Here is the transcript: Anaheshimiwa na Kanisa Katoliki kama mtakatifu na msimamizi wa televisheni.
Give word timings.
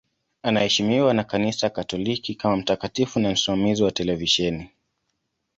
Anaheshimiwa 0.43 1.13
na 1.13 1.23
Kanisa 1.23 1.69
Katoliki 1.69 2.35
kama 2.35 2.57
mtakatifu 2.57 3.19
na 3.19 3.31
msimamizi 3.31 3.83
wa 3.83 3.91
televisheni. 3.91 4.69